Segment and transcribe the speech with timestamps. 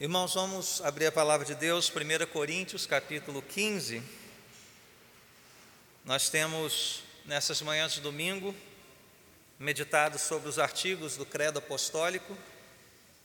[0.00, 4.00] Irmãos, vamos abrir a palavra de Deus, 1 Coríntios, capítulo 15.
[6.04, 8.54] Nós temos, nessas manhãs de domingo,
[9.58, 12.38] meditado sobre os artigos do Credo Apostólico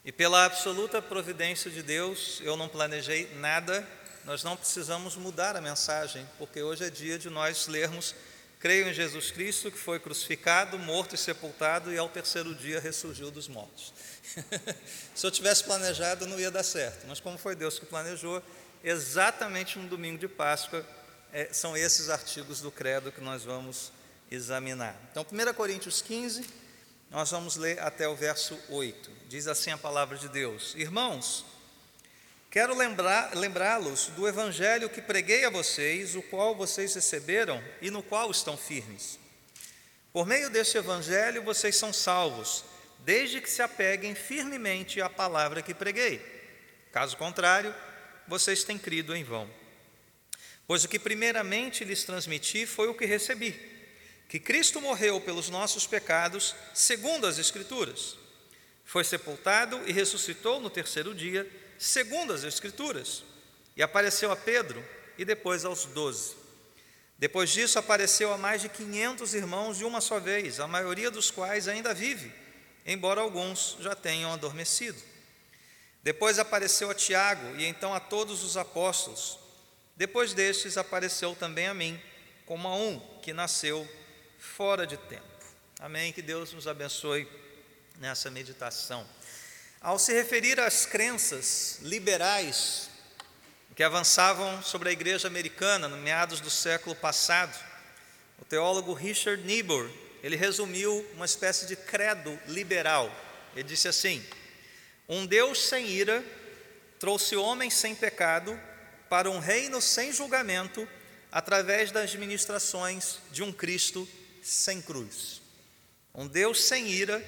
[0.03, 3.87] e, pela absoluta providência de Deus, eu não planejei nada,
[4.25, 8.15] nós não precisamos mudar a mensagem, porque hoje é dia de nós lermos
[8.63, 13.29] Creio em Jesus Cristo, que foi crucificado, morto e sepultado, e ao terceiro dia ressurgiu
[13.29, 13.93] dos mortos.
[15.13, 18.41] Se eu tivesse planejado, não ia dar certo, mas como foi Deus que planejou,
[18.81, 20.87] exatamente no domingo de Páscoa,
[21.33, 23.91] é, são esses artigos do Credo que nós vamos
[24.31, 24.97] examinar.
[25.11, 26.45] Então, 1 Coríntios 15,
[27.11, 29.11] nós vamos ler até o verso 8.
[29.27, 31.43] Diz assim a palavra de Deus: Irmãos,
[32.53, 38.29] Quero lembrá-los do evangelho que preguei a vocês, o qual vocês receberam e no qual
[38.29, 39.17] estão firmes.
[40.11, 42.63] Por meio deste evangelho vocês são salvos,
[42.99, 46.21] desde que se apeguem firmemente à palavra que preguei.
[46.91, 47.73] Caso contrário,
[48.27, 49.49] vocês têm crido em vão.
[50.67, 53.59] Pois o que primeiramente lhes transmiti foi o que recebi:
[54.29, 58.21] que Cristo morreu pelos nossos pecados, segundo as Escrituras.
[58.93, 61.49] Foi sepultado e ressuscitou no terceiro dia
[61.79, 63.23] segundo as Escrituras,
[63.75, 64.85] e apareceu a Pedro
[65.17, 66.35] e depois aos doze.
[67.17, 71.31] Depois disso, apareceu a mais de quinhentos irmãos de uma só vez, a maioria dos
[71.31, 72.31] quais ainda vive,
[72.85, 75.01] embora alguns já tenham adormecido.
[76.03, 79.39] Depois apareceu a Tiago e então a todos os apóstolos.
[79.95, 81.99] Depois destes, apareceu também a mim,
[82.45, 83.89] como a um que nasceu
[84.37, 85.23] fora de tempo.
[85.79, 86.13] Amém.
[86.13, 87.27] Que Deus nos abençoe
[87.99, 89.07] nessa meditação.
[89.81, 92.89] Ao se referir às crenças liberais
[93.75, 97.57] que avançavam sobre a igreja americana no meados do século passado,
[98.39, 99.89] o teólogo Richard Niebuhr,
[100.21, 103.11] ele resumiu uma espécie de credo liberal.
[103.55, 104.25] Ele disse assim:
[105.07, 106.23] Um Deus sem ira
[106.99, 108.57] trouxe homens sem pecado
[109.09, 110.87] para um reino sem julgamento
[111.31, 114.07] através das ministrações de um Cristo
[114.41, 115.41] sem cruz.
[116.13, 117.23] Um Deus sem ira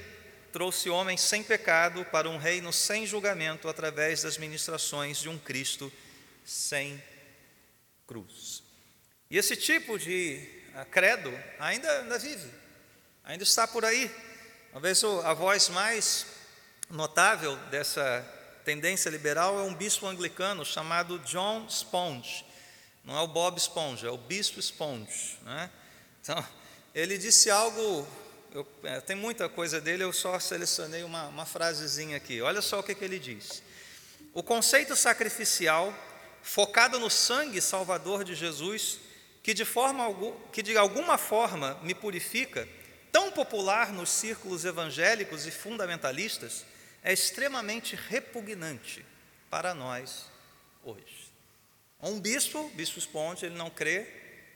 [0.56, 5.92] trouxe homens sem pecado para um reino sem julgamento através das ministrações de um Cristo
[6.46, 7.04] sem
[8.08, 8.64] cruz.
[9.30, 11.30] E esse tipo de ah, credo
[11.60, 12.50] ainda, ainda vive,
[13.26, 14.10] ainda está por aí.
[14.72, 16.26] Talvez a voz mais
[16.90, 18.26] notável dessa
[18.64, 22.46] tendência liberal é um bispo anglicano chamado John Sponge.
[23.04, 25.38] Não é o Bob Sponge, é o bispo Sponge.
[25.42, 25.70] Né?
[26.22, 26.48] Então,
[26.94, 28.08] ele disse algo
[28.56, 32.42] eu, é, tem muita coisa dele, eu só selecionei uma, uma frasezinha aqui.
[32.42, 33.62] Olha só o que, que ele diz.
[34.34, 35.94] O conceito sacrificial,
[36.42, 39.00] focado no sangue salvador de Jesus,
[39.44, 40.06] que de, forma,
[40.54, 42.66] que de alguma forma me purifica,
[43.12, 46.66] tão popular nos círculos evangélicos e fundamentalistas,
[47.04, 49.06] é extremamente repugnante
[49.50, 50.28] para nós
[50.82, 51.30] hoje.
[52.02, 54.08] Um bispo, bispo Sponte, ele não crê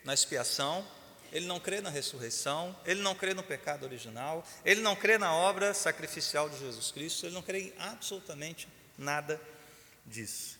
[0.05, 0.87] na expiação,
[1.31, 5.33] ele não crê na ressurreição, ele não crê no pecado original, ele não crê na
[5.33, 8.67] obra sacrificial de Jesus Cristo, ele não crê em absolutamente
[8.97, 9.39] nada
[10.05, 10.57] disso.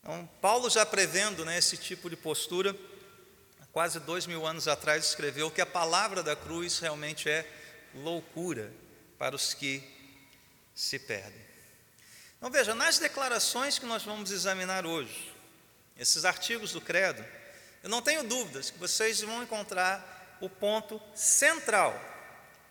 [0.00, 2.76] Então, Paulo, já prevendo né, esse tipo de postura,
[3.72, 7.46] quase dois mil anos atrás, escreveu que a palavra da cruz realmente é
[7.94, 8.72] loucura
[9.18, 9.82] para os que
[10.74, 11.44] se perdem.
[12.38, 15.34] Então, veja, nas declarações que nós vamos examinar hoje,
[15.96, 17.24] esses artigos do Credo,
[17.86, 21.94] eu não tenho dúvidas que vocês vão encontrar o ponto central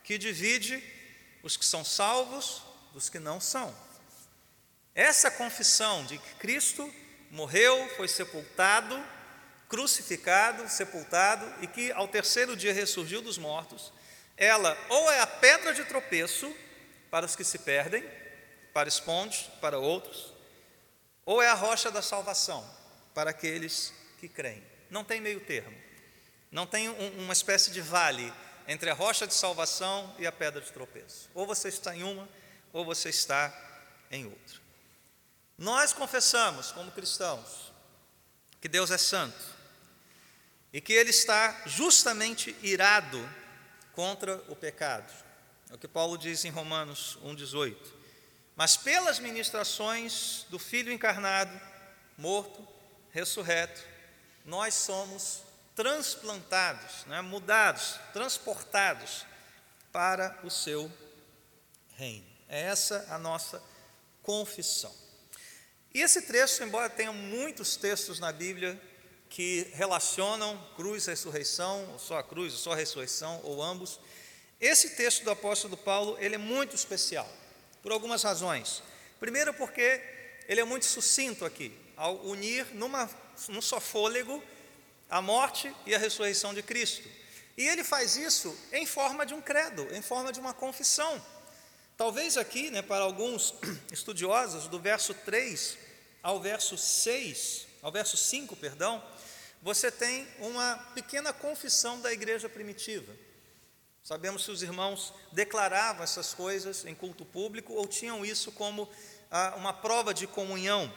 [0.03, 0.83] que divide
[1.41, 2.61] os que são salvos
[2.91, 3.73] dos que não são.
[4.93, 6.93] Essa confissão de que Cristo
[7.31, 9.01] morreu, foi sepultado,
[9.69, 13.93] crucificado, sepultado e que ao terceiro dia ressurgiu dos mortos,
[14.35, 16.53] ela ou é a pedra de tropeço
[17.09, 18.03] para os que se perdem,
[18.73, 20.33] para esponde, para outros,
[21.25, 22.69] ou é a rocha da salvação
[23.13, 24.74] para aqueles que creem.
[24.95, 25.77] Não tem meio termo.
[26.49, 28.31] Não tem um, uma espécie de vale
[28.65, 31.29] entre a rocha de salvação e a pedra de tropeço.
[31.33, 32.29] Ou você está em uma,
[32.71, 33.53] ou você está
[34.09, 34.57] em outra.
[35.57, 37.73] Nós confessamos, como cristãos,
[38.61, 39.43] que Deus é santo
[40.71, 43.19] e que Ele está justamente irado
[43.91, 45.13] contra o pecado.
[45.69, 47.75] É o que Paulo diz em Romanos 1,18.
[48.55, 51.51] Mas pelas ministrações do Filho encarnado,
[52.17, 52.65] morto,
[53.11, 53.94] ressurreto,
[54.45, 55.41] nós somos
[55.75, 59.25] transplantados, né, mudados, transportados
[59.91, 60.91] para o seu
[61.95, 62.25] reino.
[62.47, 63.61] É essa a nossa
[64.21, 64.93] confissão.
[65.93, 68.79] E esse trecho, embora tenha muitos textos na Bíblia
[69.29, 73.99] que relacionam cruz, ressurreição, ou só a cruz, ou só a ressurreição, ou ambos,
[74.59, 77.29] esse texto do apóstolo Paulo, ele é muito especial,
[77.81, 78.81] por algumas razões.
[79.19, 80.01] Primeiro porque
[80.47, 83.09] ele é muito sucinto aqui, ao unir numa,
[83.47, 84.43] num só fôlego
[85.09, 87.07] a morte e a ressurreição de Cristo.
[87.57, 91.21] E ele faz isso em forma de um credo, em forma de uma confissão.
[91.97, 93.53] Talvez aqui, né, para alguns
[93.91, 95.77] estudiosos, do verso 3
[96.21, 99.01] ao verso 6, ao verso 5, perdão,
[99.61, 103.13] você tem uma pequena confissão da igreja primitiva.
[104.03, 108.89] Sabemos que os irmãos declaravam essas coisas em culto público ou tinham isso como
[109.31, 110.91] ah, uma prova de comunhão.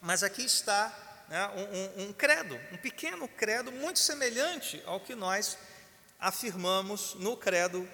[0.00, 5.14] Mas aqui está né, um, um, um credo, um pequeno credo muito semelhante ao que
[5.14, 5.58] nós
[6.18, 7.88] afirmamos no credo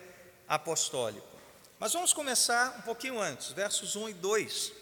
[0.48, 1.26] apostólico.
[1.78, 4.72] Mas vamos começar um pouquinho antes, versos 1 e 2.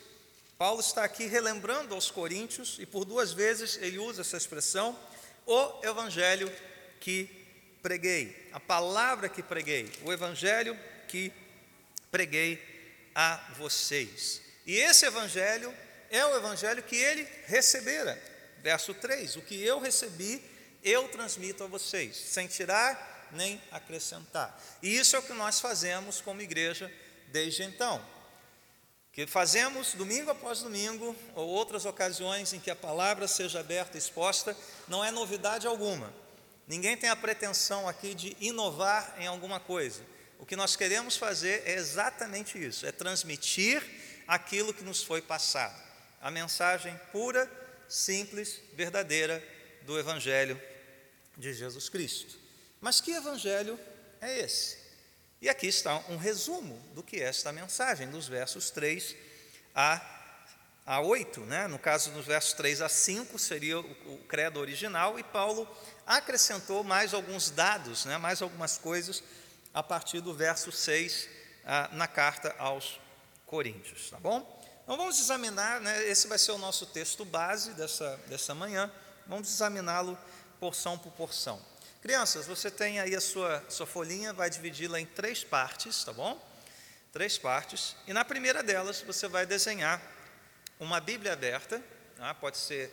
[0.57, 4.97] Paulo está aqui relembrando aos coríntios, e por duas vezes ele usa essa expressão,
[5.47, 6.51] o evangelho
[7.01, 7.29] que
[7.83, 10.79] preguei, a palavra que preguei, o evangelho
[11.09, 11.33] que
[12.11, 12.63] preguei
[13.15, 14.41] a vocês.
[14.65, 15.75] E esse evangelho
[16.11, 18.21] é o evangelho que ele recebera.
[18.63, 20.43] Verso 3: O que eu recebi,
[20.83, 24.59] eu transmito a vocês, sem tirar nem acrescentar.
[24.83, 26.91] E isso é o que nós fazemos como igreja
[27.29, 28.05] desde então.
[29.13, 33.99] Que fazemos domingo após domingo, ou outras ocasiões em que a palavra seja aberta e
[33.99, 34.57] exposta,
[34.89, 36.13] não é novidade alguma.
[36.67, 40.03] Ninguém tem a pretensão aqui de inovar em alguma coisa.
[40.39, 43.83] O que nós queremos fazer é exatamente isso: é transmitir
[44.27, 45.84] aquilo que nos foi passado.
[46.25, 47.51] A mensagem pura,
[47.87, 49.47] simples, verdadeira
[49.83, 50.59] do Evangelho
[51.37, 52.39] de Jesus Cristo.
[52.81, 53.79] Mas que Evangelho
[54.23, 54.79] é esse?
[55.39, 59.15] E aqui está um resumo do que é esta mensagem, dos versos 3
[59.75, 60.01] a,
[60.87, 61.41] a 8.
[61.43, 61.69] Né?
[61.69, 65.69] No caso, dos versos 3 a 5 seria o, credo original, e Paulo
[66.07, 69.23] acrescentou mais alguns dados, né, mais algumas coisas,
[69.75, 71.29] a partir do verso 6
[71.67, 72.99] ah, na carta aos
[73.45, 74.54] Coríntios, tá bom?
[74.85, 78.93] Então vamos examinar, né, esse vai ser o nosso texto base dessa, dessa manhã,
[79.27, 80.19] vamos examiná-lo
[80.61, 81.59] porção por porção.
[82.03, 86.39] Crianças, você tem aí a sua, sua folhinha, vai dividi-la em três partes, tá bom?
[87.15, 90.03] Três partes, e na primeira delas você vai desenhar
[90.79, 91.83] uma Bíblia aberta,
[92.19, 92.35] tá?
[92.35, 92.93] pode ser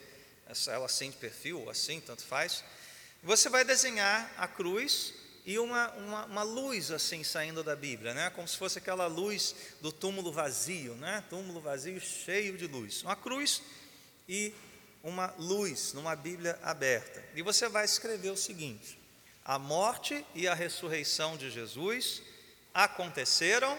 [0.68, 2.64] ela assim de perfil ou assim, tanto faz,
[3.22, 5.14] você vai desenhar a cruz
[5.46, 8.30] e uma, uma, uma, luz assim saindo da Bíblia, né?
[8.30, 11.24] como se fosse aquela luz do túmulo vazio, né?
[11.30, 13.02] túmulo vazio cheio de luz.
[13.02, 13.62] Uma cruz
[14.30, 14.54] e
[15.04, 17.24] uma luz numa Bíblia aberta.
[17.36, 19.00] E você vai escrever o seguinte:
[19.44, 22.22] a morte e a ressurreição de Jesus
[22.74, 23.78] aconteceram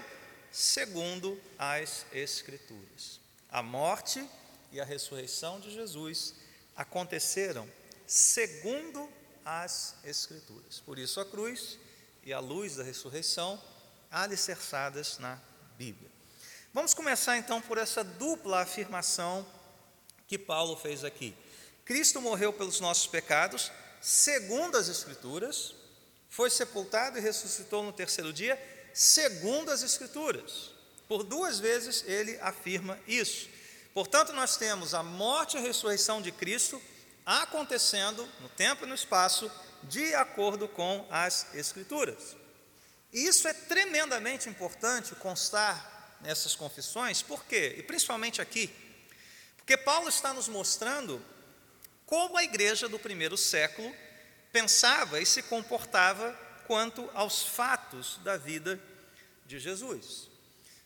[0.51, 3.21] segundo as Escrituras.
[3.51, 4.27] A morte
[4.73, 6.35] e a ressurreição de Jesus
[6.75, 7.69] aconteceram
[8.07, 9.09] segundo
[9.45, 10.81] as Escrituras.
[10.81, 11.79] Por isso a cruz
[12.25, 13.61] e a luz da ressurreição
[14.11, 15.39] alicerçadas na
[15.77, 16.11] Bíblia.
[16.73, 19.47] Vamos começar então por essa dupla afirmação
[20.27, 21.35] que Paulo fez aqui.
[21.85, 25.75] Cristo morreu pelos nossos pecados, segundo as Escrituras,
[26.29, 28.59] foi sepultado e ressuscitou no terceiro dia,
[28.95, 30.71] segundo as Escrituras.
[31.07, 33.49] Por duas vezes ele afirma isso.
[33.93, 36.81] Portanto, nós temos a morte e a ressurreição de Cristo
[37.25, 39.51] acontecendo no tempo e no espaço,
[39.83, 42.37] de acordo com as Escrituras.
[43.13, 47.75] E isso é tremendamente importante constar nessas confissões, por quê?
[47.79, 48.73] E principalmente aqui,
[49.57, 51.25] porque Paulo está nos mostrando
[52.07, 53.95] como a igreja do primeiro século
[54.53, 56.33] pensava e se comportava
[56.67, 58.81] quanto aos fatos da vida
[59.47, 60.29] de Jesus.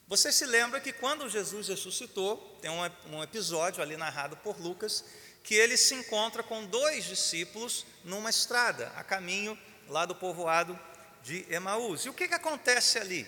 [0.09, 5.05] Você se lembra que quando Jesus ressuscitou, tem um, episódio ali narrado por Lucas,
[5.47, 9.57] que ele se encontra com dois discípulos numa estrada, a caminho
[9.89, 10.77] lá do povoado
[11.23, 12.05] de Emaús.
[12.05, 13.25] E o que, que acontece ali?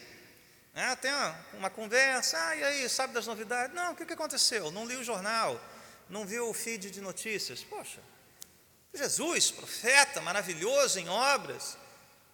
[0.75, 3.73] É, tem uma, uma, conversa, ah, e aí, sabe das novidades?
[3.73, 4.73] Não, o que, que aconteceu?
[4.73, 5.61] Não li o jornal,
[6.11, 7.63] não viu o feed de notícias.
[7.63, 8.01] Poxa,
[8.93, 11.79] Jesus, profeta, maravilhoso em obras,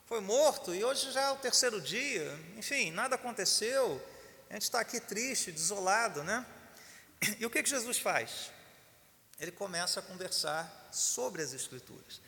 [0.07, 4.03] foi morto e hoje já é o terceiro dia, enfim, nada aconteceu,
[4.49, 6.47] a gente está aqui triste, desolado, né?
[7.38, 8.50] E o que, que Jesus faz?
[9.38, 12.21] Ele começa a conversar sobre as Escrituras.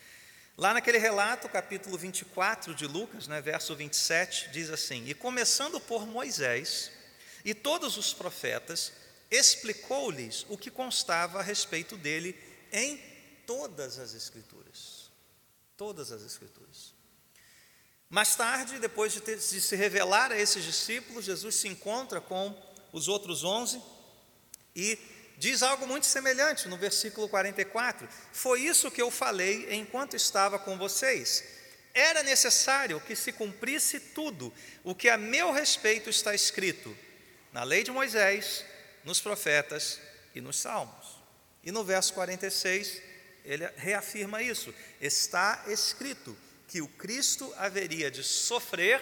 [0.56, 6.06] Lá naquele relato, capítulo 24 de Lucas, né, verso 27, diz assim: E começando por
[6.06, 6.90] Moisés
[7.44, 8.92] e todos os profetas,
[9.30, 12.34] explicou-lhes o que constava a respeito dele
[12.72, 12.96] em
[13.46, 15.10] todas as Escrituras.
[15.76, 16.94] Todas as Escrituras.
[18.08, 22.56] Mais tarde, depois de, ter, de se revelar a esses discípulos, Jesus se encontra com
[22.92, 23.82] os outros onze
[24.74, 24.98] e
[25.36, 28.08] diz algo muito semelhante no versículo 44.
[28.32, 31.44] Foi isso que eu falei enquanto estava com vocês.
[31.92, 34.52] Era necessário que se cumprisse tudo
[34.84, 36.96] o que a meu respeito está escrito
[37.52, 38.64] na lei de Moisés,
[39.02, 39.98] nos profetas
[40.34, 41.16] e nos Salmos.
[41.64, 43.00] E no verso 46,
[43.44, 46.36] ele reafirma isso: está escrito
[46.68, 49.00] que o Cristo haveria de sofrer,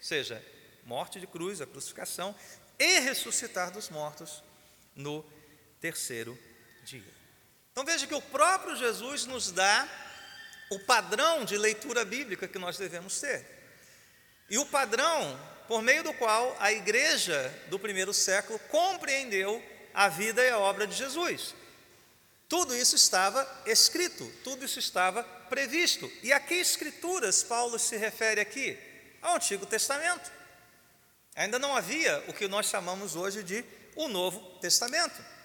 [0.00, 0.42] seja,
[0.84, 2.34] morte de cruz, a crucificação,
[2.78, 4.42] e ressuscitar dos mortos
[4.94, 5.22] no
[5.86, 6.36] terceiro
[6.82, 7.14] dia.
[7.70, 9.88] Então veja que o próprio Jesus nos dá
[10.68, 13.46] o padrão de leitura bíblica que nós devemos ter.
[14.50, 15.38] E o padrão
[15.68, 19.62] por meio do qual a igreja do primeiro século compreendeu
[19.94, 21.54] a vida e a obra de Jesus.
[22.48, 26.10] Tudo isso estava escrito, tudo isso estava previsto.
[26.22, 28.76] E a que escrituras Paulo se refere aqui?
[29.22, 30.32] Ao Antigo Testamento.
[31.36, 33.64] Ainda não havia o que nós chamamos hoje de
[33.94, 35.35] o Novo Testamento.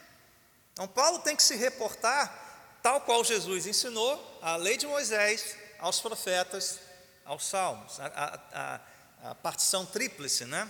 [0.81, 6.01] Então, Paulo tem que se reportar, tal qual Jesus ensinou, à lei de Moisés, aos
[6.01, 6.79] profetas,
[7.23, 10.67] aos salmos, a, a, a partição tríplice né,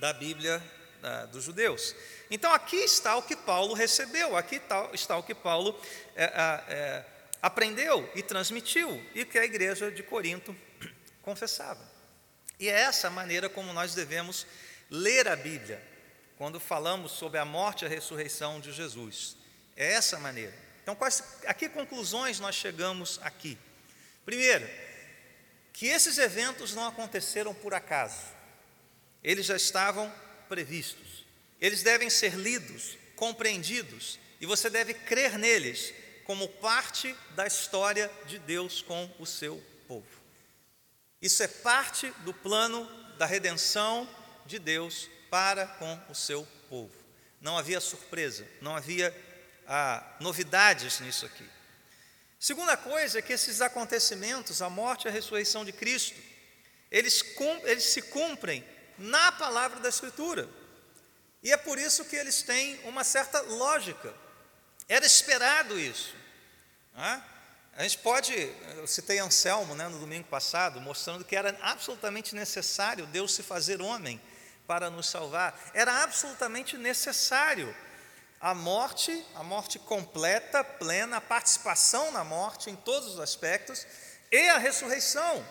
[0.00, 0.60] da Bíblia
[1.00, 1.94] da, dos judeus.
[2.28, 5.80] Então, aqui está o que Paulo recebeu, aqui está, está o que Paulo
[6.16, 7.04] é, é,
[7.40, 10.56] aprendeu e transmitiu, e que a igreja de Corinto
[11.22, 11.88] confessava.
[12.58, 14.44] E é essa a maneira como nós devemos
[14.90, 15.89] ler a Bíblia
[16.40, 19.36] quando falamos sobre a morte e a ressurreição de Jesus.
[19.76, 20.54] É essa a maneira.
[20.82, 23.58] Então, quais, a que conclusões nós chegamos aqui?
[24.24, 24.66] Primeiro,
[25.70, 28.24] que esses eventos não aconteceram por acaso,
[29.22, 30.10] eles já estavam
[30.48, 31.26] previstos,
[31.60, 35.92] eles devem ser lidos, compreendidos, e você deve crer neles
[36.24, 40.08] como parte da história de Deus com o seu povo.
[41.20, 42.86] Isso é parte do plano
[43.18, 44.08] da redenção
[44.46, 46.92] de Deus para com o seu povo.
[47.40, 49.14] Não havia surpresa, não havia
[49.66, 51.48] ah, novidades nisso aqui.
[52.38, 56.18] Segunda coisa é que esses acontecimentos, a morte e a ressurreição de Cristo,
[56.90, 57.22] eles,
[57.64, 58.64] eles se cumprem
[58.98, 60.48] na palavra da Escritura.
[61.42, 64.12] E é por isso que eles têm uma certa lógica.
[64.88, 66.14] Era esperado isso.
[66.94, 67.22] Né?
[67.76, 68.34] A gente pode,
[68.76, 73.80] eu citei Anselmo né, no domingo passado, mostrando que era absolutamente necessário Deus se fazer
[73.80, 74.20] homem
[74.70, 75.60] para nos salvar.
[75.74, 77.74] Era absolutamente necessário
[78.40, 83.84] a morte, a morte completa, plena, a participação na morte em todos os aspectos
[84.30, 85.44] e a ressurreição.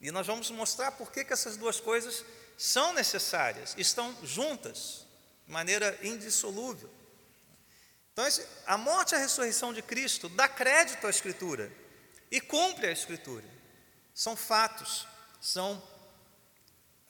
[0.00, 2.24] E nós vamos mostrar por que, que essas duas coisas
[2.56, 5.04] são necessárias, estão juntas,
[5.44, 6.88] de maneira indissolúvel.
[8.12, 8.24] Então,
[8.64, 11.72] a morte e a ressurreição de Cristo dá crédito à Escritura
[12.30, 13.44] e cumpre a Escritura.
[14.14, 15.04] São fatos,
[15.40, 15.82] são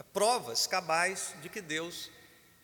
[0.05, 2.11] provas cabais de que Deus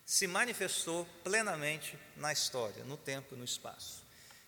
[0.05, 4.05] se manifestou plenamente na história, no tempo e no espaço.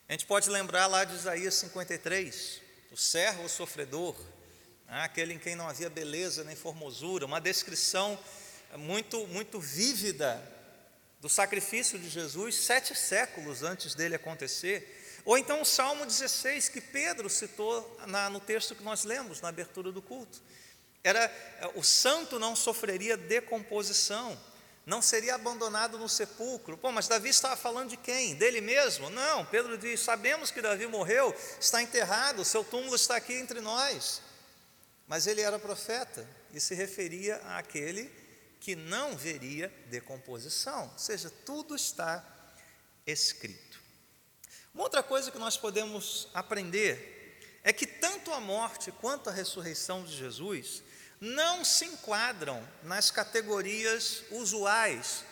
[0.09, 2.61] A gente pode lembrar lá de Isaías 53,
[2.93, 4.15] o servo sofredor,
[4.87, 8.19] né, aquele em quem não havia beleza nem formosura, uma descrição
[8.77, 10.41] muito, muito vívida
[11.21, 15.23] do sacrifício de Jesus sete séculos antes dele acontecer.
[15.25, 19.49] Ou então o Salmo 16, que Pedro citou na, no texto que nós lemos na
[19.49, 20.41] abertura do culto.
[21.07, 21.31] Era
[21.77, 24.37] o santo não sofreria decomposição,
[24.85, 26.77] não seria abandonado no sepulcro.
[26.77, 28.35] Pô, mas Davi estava falando de quem?
[28.35, 29.09] Dele mesmo?
[29.09, 34.21] Não, Pedro diz: sabemos que Davi morreu, está enterrado, seu túmulo está aqui entre nós.
[35.07, 38.11] Mas ele era profeta e se referia àquele
[38.59, 42.25] que não veria decomposição, ou seja, tudo está
[43.07, 43.81] escrito.
[44.75, 50.03] Uma outra coisa que nós podemos aprender é que tanto a morte quanto a ressurreição
[50.03, 50.83] de Jesus
[51.21, 55.25] não se enquadram nas categorias usuais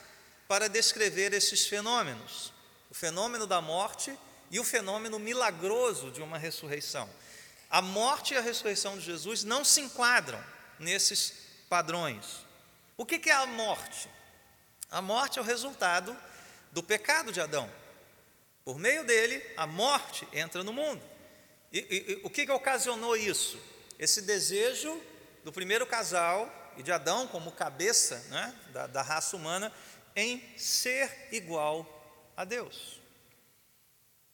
[0.48, 2.52] para descrever esses fenômenos,
[2.90, 4.16] o fenômeno da morte
[4.50, 7.08] e o fenômeno milagroso de uma ressurreição.
[7.70, 10.42] A morte e a ressurreição de Jesus não se enquadram
[10.78, 11.32] nesses
[11.68, 12.44] padrões.
[12.96, 14.08] O que é a morte?
[14.90, 16.16] A morte é o resultado
[16.70, 17.70] do pecado de Adão.
[18.64, 21.02] Por meio dele, a morte entra no mundo.
[21.72, 23.58] E, e, e o que, que ocasionou isso?
[23.98, 25.02] Esse desejo
[25.44, 29.72] do primeiro casal e de Adão como cabeça né, da, da raça humana
[30.16, 31.86] em ser igual
[32.36, 33.00] a Deus.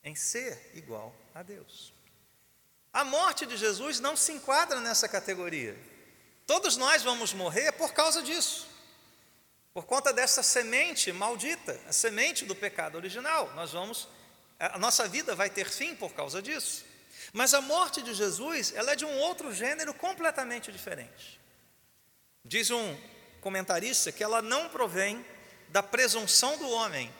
[0.02, 1.92] Em ser igual a Deus.
[2.92, 5.76] A morte de Jesus não se enquadra nessa categoria.
[6.46, 8.68] Todos nós vamos morrer por causa disso.
[9.74, 13.52] Por conta dessa semente maldita, a semente do pecado original.
[13.54, 14.08] Nós vamos
[14.60, 16.84] a nossa vida vai ter fim por causa disso.
[17.32, 21.40] Mas a morte de Jesus, ela é de um outro gênero completamente diferente.
[22.44, 22.96] Diz um
[23.40, 25.24] comentarista que ela não provém
[25.68, 27.12] da presunção do homem,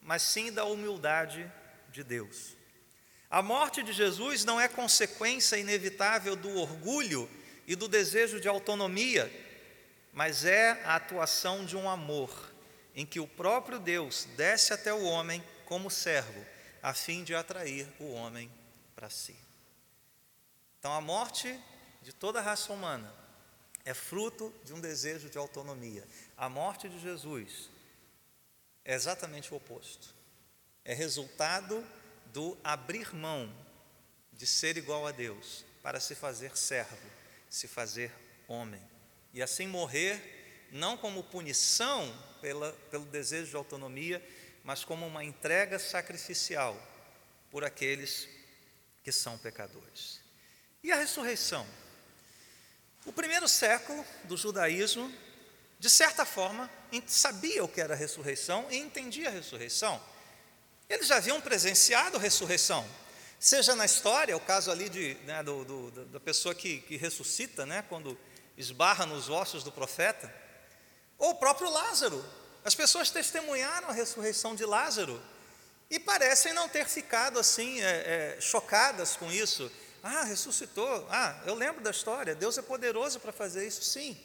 [0.00, 1.50] mas sim da humildade
[1.90, 2.56] de Deus.
[3.30, 7.30] A morte de Jesus não é consequência inevitável do orgulho
[7.66, 9.30] e do desejo de autonomia,
[10.12, 12.52] mas é a atuação de um amor
[12.94, 16.44] em que o próprio Deus desce até o homem como servo,
[16.82, 18.50] a fim de atrair o homem
[18.98, 19.36] para si.
[20.76, 21.56] Então, a morte
[22.02, 23.14] de toda a raça humana
[23.84, 26.04] é fruto de um desejo de autonomia.
[26.36, 27.70] A morte de Jesus
[28.84, 30.12] é exatamente o oposto.
[30.84, 31.86] É resultado
[32.32, 33.54] do abrir mão
[34.32, 37.08] de ser igual a Deus para se fazer servo,
[37.48, 38.12] se fazer
[38.48, 38.82] homem.
[39.32, 44.20] E assim morrer, não como punição pela, pelo desejo de autonomia,
[44.64, 46.76] mas como uma entrega sacrificial
[47.48, 48.37] por aqueles
[49.02, 50.20] que são pecadores.
[50.82, 51.66] E a ressurreição?
[53.04, 55.12] O primeiro século do judaísmo,
[55.78, 56.70] de certa forma,
[57.06, 60.02] sabia o que era a ressurreição e entendia a ressurreição.
[60.88, 62.86] Eles já haviam presenciado a ressurreição,
[63.38, 67.64] seja na história, o caso ali de, né, do, do, da pessoa que, que ressuscita,
[67.64, 68.18] né, quando
[68.56, 70.32] esbarra nos ossos do profeta,
[71.16, 72.24] ou o próprio Lázaro.
[72.64, 75.22] As pessoas testemunharam a ressurreição de Lázaro
[75.90, 79.70] e parecem não ter ficado assim é, é, chocadas com isso.
[80.02, 81.06] Ah, ressuscitou.
[81.10, 82.34] Ah, eu lembro da história.
[82.34, 84.16] Deus é poderoso para fazer isso, sim.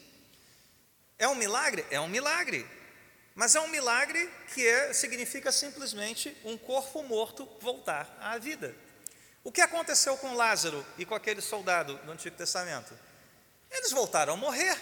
[1.17, 1.86] É um milagre?
[1.89, 2.65] É um milagre.
[3.36, 8.75] Mas é um milagre que é, significa simplesmente um corpo morto voltar à vida.
[9.43, 12.98] O que aconteceu com Lázaro e com aquele soldado do Antigo Testamento?
[13.72, 14.77] Eles voltaram a morrer.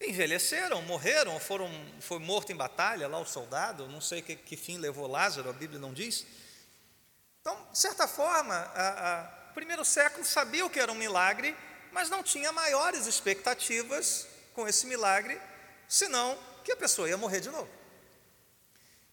[0.00, 4.76] Envelheceram, morreram, foram, foi morto em batalha lá o soldado, não sei que, que fim
[4.76, 6.26] levou Lázaro, a Bíblia não diz.
[7.40, 11.56] Então, de certa forma, a, a, o primeiro século sabia o que era um milagre,
[11.92, 15.40] mas não tinha maiores expectativas com esse milagre,
[15.88, 17.70] senão que a pessoa ia morrer de novo.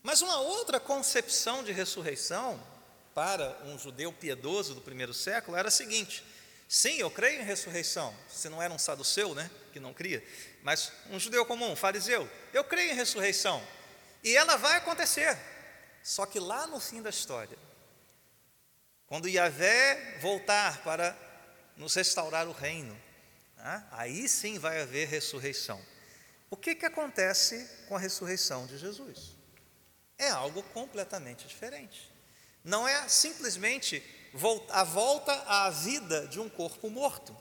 [0.02, 2.62] Mas uma outra concepção de ressurreição
[3.14, 6.26] para um judeu piedoso do primeiro século era a seguinte:
[6.68, 10.22] sim, eu creio em ressurreição, se não era um saduceu, né, que não cria,
[10.64, 13.62] mas um judeu comum, um fariseu, eu creio em ressurreição,
[14.24, 15.38] e ela vai acontecer,
[16.02, 17.58] só que lá no fim da história,
[19.06, 21.16] quando Yahvé voltar para
[21.78, 23.00] nos restaurar o reino,
[23.58, 25.80] né, aí sim vai haver ressurreição.
[26.50, 29.36] O que, que acontece com a ressurreição de Jesus?
[30.18, 32.12] É algo completamente diferente.
[32.64, 34.02] Não é simplesmente
[34.70, 37.36] a volta à vida de um corpo morto.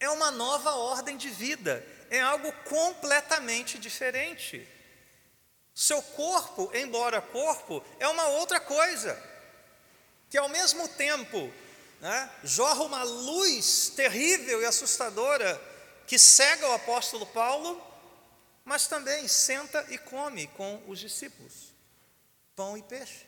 [0.00, 4.68] É uma nova ordem de vida, é algo completamente diferente.
[5.74, 9.20] Seu corpo, embora corpo, é uma outra coisa,
[10.30, 11.52] que ao mesmo tempo
[12.00, 15.60] né, jorra uma luz terrível e assustadora
[16.06, 17.84] que cega o apóstolo Paulo,
[18.64, 21.74] mas também senta e come com os discípulos.
[22.54, 23.26] Pão e peixe.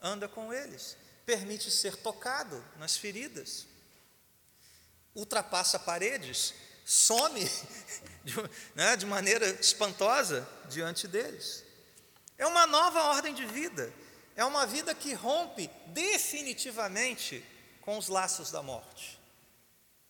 [0.00, 3.66] Anda com eles, permite ser tocado nas feridas,
[5.14, 7.40] ultrapassa paredes, some
[8.26, 8.34] de,
[8.74, 11.62] né, de maneira espantosa diante deles.
[12.38, 13.92] É uma nova ordem de vida,
[14.34, 17.44] é uma vida que rompe definitivamente
[17.80, 19.20] com os laços da morte.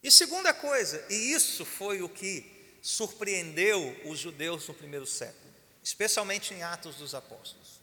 [0.02, 2.50] E segunda coisa, e isso foi o que
[2.82, 7.80] surpreendeu os judeus no primeiro século, especialmente em Atos dos Apóstolos.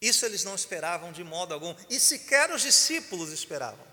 [0.00, 3.86] Isso eles não esperavam de modo algum, e sequer os discípulos esperavam.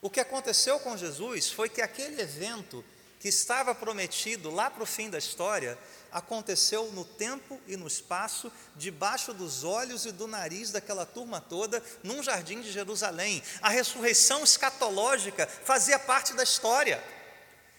[0.00, 2.84] O que aconteceu com Jesus foi que aquele evento
[3.22, 5.78] que estava prometido lá para o fim da história
[6.10, 11.80] aconteceu no tempo e no espaço, debaixo dos olhos e do nariz daquela turma toda,
[12.02, 13.40] num jardim de Jerusalém.
[13.62, 17.02] A ressurreição escatológica fazia parte da história.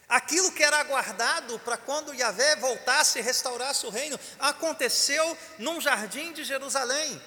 [0.07, 6.31] Aquilo que era aguardado para quando Yahvé voltasse e restaurasse o reino, aconteceu num jardim
[6.31, 7.21] de Jerusalém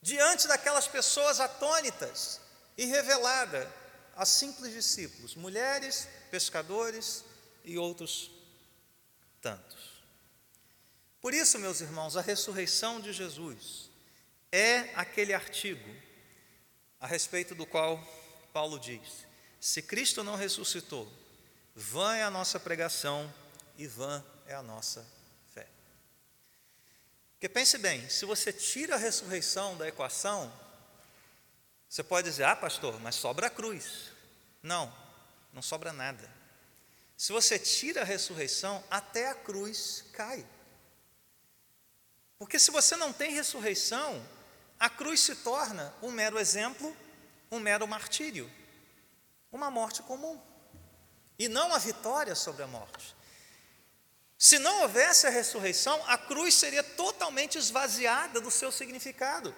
[0.00, 2.40] diante daquelas pessoas atônitas
[2.78, 3.70] e revelada
[4.16, 7.24] a simples discípulos, mulheres, pescadores
[7.64, 8.28] e outros
[9.40, 10.02] tantos.
[11.20, 13.88] Por isso, meus irmãos, a ressurreição de Jesus
[14.50, 15.94] é aquele artigo
[16.98, 18.02] a respeito do qual
[18.52, 19.24] Paulo diz:
[19.60, 21.08] se Cristo não ressuscitou,
[21.72, 23.32] vã é a nossa pregação
[23.78, 25.06] e vã é a nossa
[27.44, 30.50] porque pense bem, se você tira a ressurreição da equação,
[31.86, 34.10] você pode dizer, ah, pastor, mas sobra a cruz.
[34.62, 34.90] Não,
[35.54, 36.28] não sobra nada.
[37.16, 40.44] Se você tira a ressurreição, até a cruz cai.
[42.38, 44.22] Porque se você não tem ressurreição,
[44.78, 46.94] a cruz se torna um mero exemplo,
[47.50, 48.50] um mero martírio,
[49.52, 50.40] uma morte comum,
[51.38, 53.14] e não a vitória sobre a morte.
[54.36, 59.54] Se não houvesse a ressurreição, a cruz seria totalmente esvaziada do seu significado.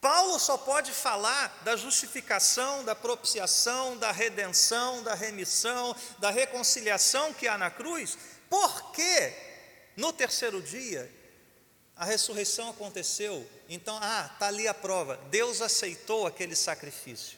[0.00, 7.48] Paulo só pode falar da justificação, da propiciação, da redenção, da remissão, da reconciliação que
[7.48, 8.16] há na cruz,
[8.48, 9.34] porque
[9.98, 11.10] No terceiro dia,
[11.96, 15.16] a ressurreição aconteceu, então, ah, está ali a prova.
[15.28, 17.36] Deus aceitou aquele sacrifício.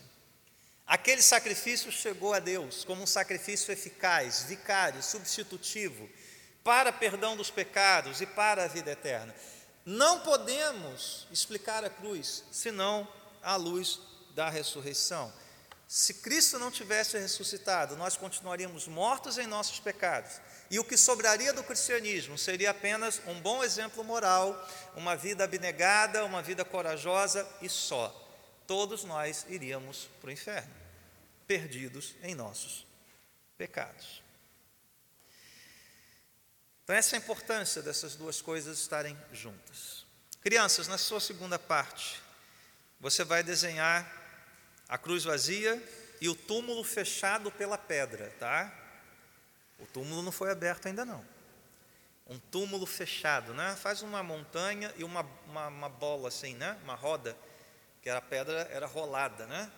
[0.87, 6.07] Aquele sacrifício chegou a Deus como um sacrifício eficaz, vicário, substitutivo,
[6.63, 9.35] para perdão dos pecados e para a vida eterna.
[9.85, 13.09] Não podemos explicar a cruz senão
[13.43, 14.01] à luz
[14.35, 15.33] da ressurreição.
[15.89, 20.41] Se Cristo não tivesse ressuscitado, nós continuaríamos mortos em nossos pecados.
[20.71, 24.55] E o que sobraria do cristianismo seria apenas um bom exemplo moral,
[24.95, 28.15] uma vida abnegada, uma vida corajosa e só.
[28.69, 30.73] Todos nós iríamos para o inferno,
[31.45, 32.87] perdidos em nossos
[33.59, 34.23] pecados.
[36.91, 40.05] Então, essa é a importância dessas duas coisas estarem juntas.
[40.41, 42.21] Crianças, na sua segunda parte,
[42.99, 44.05] você vai desenhar
[44.89, 45.81] a cruz vazia
[46.21, 48.77] e o túmulo fechado pela pedra, tá?
[49.79, 51.25] O túmulo não foi aberto ainda não.
[52.27, 53.77] Um túmulo fechado, né?
[53.77, 56.77] Faz uma montanha e uma, uma, uma bola assim, né?
[56.83, 57.37] Uma roda,
[58.03, 59.71] que a pedra era rolada, né?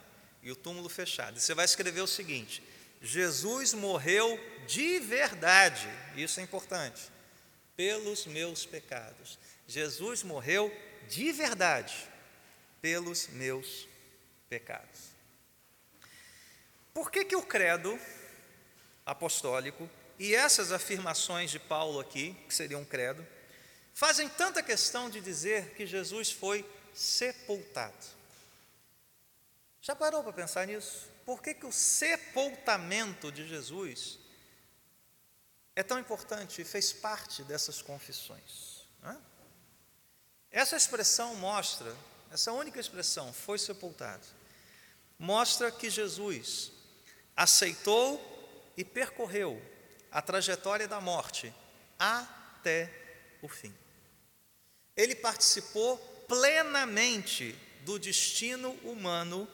[0.43, 1.37] E o túmulo fechado.
[1.37, 2.63] E você vai escrever o seguinte:
[3.03, 7.03] Jesus morreu de verdade, isso é importante,
[7.77, 9.39] pelos meus pecados.
[9.67, 10.73] Jesus morreu
[11.09, 11.95] de verdade
[12.81, 13.89] pelos meus
[14.49, 15.13] pecados.
[16.95, 17.99] Por que, que o credo
[19.05, 19.89] apostólico
[20.19, 23.27] e essas afirmações de Paulo aqui, que seriam um credo,
[23.95, 28.07] fazem tanta questão de dizer que Jesus foi sepultado.
[29.81, 31.11] Já parou para pensar nisso?
[31.25, 34.19] Por que, que o sepultamento de Jesus
[35.75, 38.83] é tão importante e fez parte dessas confissões?
[40.53, 41.97] Essa expressão mostra,
[42.31, 44.27] essa única expressão, foi sepultado,
[45.19, 46.71] mostra que Jesus
[47.35, 48.21] aceitou
[48.77, 49.61] e percorreu
[50.11, 51.53] a trajetória da morte
[51.99, 52.93] até
[53.41, 53.75] o fim.
[54.95, 55.97] Ele participou
[56.29, 59.49] plenamente do destino humano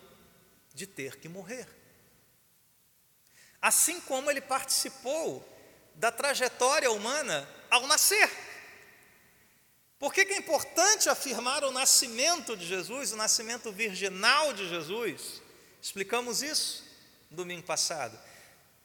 [0.79, 1.67] de ter que morrer.
[3.61, 5.45] Assim como ele participou
[5.97, 8.31] da trajetória humana ao nascer.
[9.99, 15.43] Por que, é importante afirmar o nascimento de Jesus, o nascimento virginal de Jesus?
[15.83, 16.85] Explicamos isso
[17.29, 18.17] domingo passado.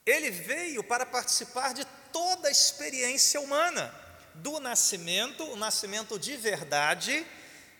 [0.03, 3.93] Ele veio para participar de toda a experiência humana,
[4.34, 7.23] do nascimento, o nascimento de verdade,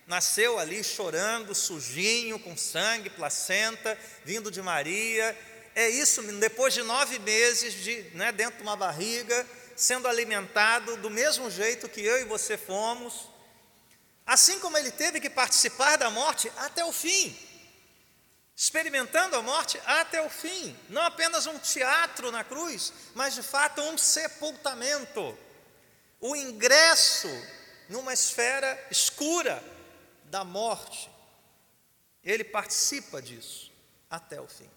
[0.06, 5.36] nasceu ali chorando, sujinho, com sangue, placenta, vindo de Maria.
[5.74, 11.10] É isso, depois de nove meses de, né, dentro de uma barriga, sendo alimentado do
[11.10, 13.28] mesmo jeito que eu e você fomos.
[14.26, 17.36] Assim como ele teve que participar da morte até o fim
[18.56, 23.82] experimentando a morte até o fim, não apenas um teatro na cruz, mas de fato
[23.82, 25.36] um sepultamento,
[26.20, 27.28] o ingresso
[27.88, 29.62] numa esfera escura
[30.34, 31.08] da morte.
[32.24, 33.70] Ele participa disso
[34.10, 34.68] até o fim.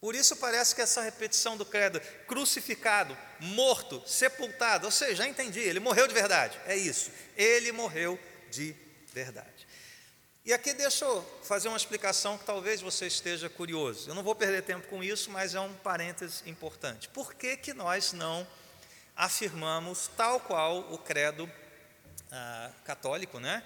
[0.00, 5.60] Por isso parece que essa repetição do credo, crucificado, morto, sepultado, ou seja, já entendi,
[5.60, 8.18] ele morreu de verdade, é isso, ele morreu
[8.50, 8.74] de
[9.12, 9.68] verdade.
[10.44, 14.10] E aqui deixa eu fazer uma explicação que talvez você esteja curioso.
[14.10, 17.08] Eu não vou perder tempo com isso, mas é um parêntese importante.
[17.08, 18.46] Por que, que nós não
[19.14, 21.48] afirmamos, tal qual o credo
[22.32, 23.62] ah, católico, né?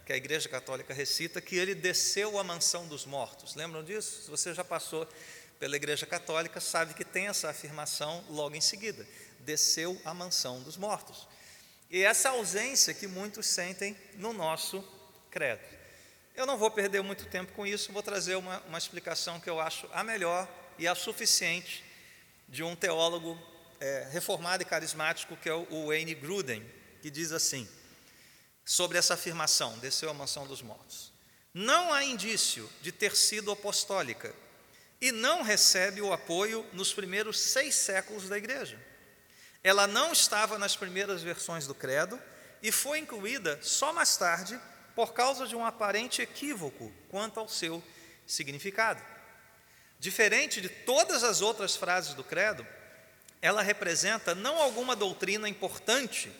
[0.00, 3.54] Que a Igreja Católica recita, que ele desceu à mansão dos mortos.
[3.54, 4.22] Lembram disso?
[4.22, 5.08] Se você já passou
[5.58, 9.06] pela Igreja Católica, sabe que tem essa afirmação logo em seguida:
[9.40, 11.26] desceu à mansão dos mortos.
[11.90, 14.84] E essa ausência que muitos sentem no nosso
[15.30, 15.62] credo.
[16.34, 19.60] Eu não vou perder muito tempo com isso, vou trazer uma, uma explicação que eu
[19.60, 21.82] acho a melhor e a suficiente
[22.48, 23.38] de um teólogo
[23.80, 26.64] é, reformado e carismático que é o Wayne Gruden,
[27.00, 27.66] que diz assim,
[28.66, 31.12] sobre essa afirmação, desceu a mansão dos mortos.
[31.54, 34.34] Não há indício de ter sido apostólica
[35.00, 38.78] e não recebe o apoio nos primeiros seis séculos da igreja.
[39.62, 42.20] Ela não estava nas primeiras versões do credo
[42.60, 44.60] e foi incluída só mais tarde
[44.96, 47.82] por causa de um aparente equívoco quanto ao seu
[48.26, 49.02] significado.
[49.98, 52.66] Diferente de todas as outras frases do Credo,
[53.40, 56.32] ela representa não alguma doutrina importante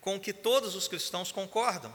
[0.00, 1.94] com que todos os cristãos concordam,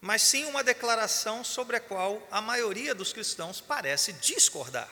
[0.00, 4.88] mas sim uma declaração sobre a qual a maioria dos cristãos parece discordar.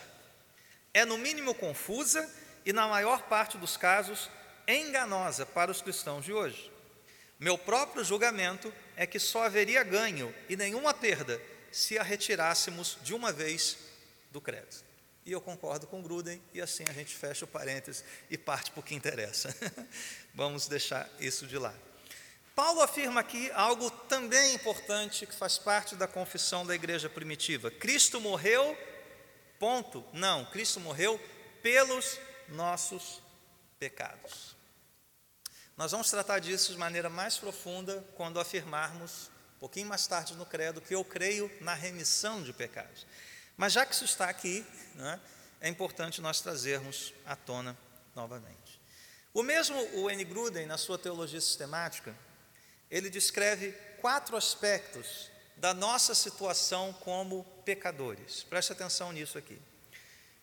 [0.92, 2.28] É, no mínimo, confusa
[2.64, 4.30] e, na maior parte dos casos,
[4.66, 6.70] enganosa para os cristãos de hoje.
[7.40, 13.14] Meu próprio julgamento é que só haveria ganho e nenhuma perda se a retirássemos de
[13.14, 13.78] uma vez
[14.30, 14.84] do crédito.
[15.24, 18.80] E eu concordo com Gruden, e assim a gente fecha o parênteses e parte para
[18.80, 19.54] o que interessa.
[20.34, 21.87] Vamos deixar isso de lado.
[22.58, 28.20] Paulo afirma aqui algo também importante que faz parte da confissão da igreja primitiva: Cristo
[28.20, 28.76] morreu,
[29.60, 30.04] ponto.
[30.12, 31.20] Não, Cristo morreu
[31.62, 32.18] pelos
[32.48, 33.22] nossos
[33.78, 34.56] pecados.
[35.76, 40.44] Nós vamos tratar disso de maneira mais profunda quando afirmarmos, um pouquinho mais tarde no
[40.44, 43.06] Credo, que eu creio na remissão de pecados.
[43.56, 44.66] Mas já que isso está aqui,
[44.96, 45.20] né,
[45.60, 47.78] é importante nós trazermos à tona
[48.16, 48.80] novamente.
[49.32, 50.24] O mesmo o N.
[50.24, 52.12] Gruden, na sua teologia sistemática,
[52.90, 58.44] ele descreve quatro aspectos da nossa situação como pecadores.
[58.44, 59.58] Preste atenção nisso aqui.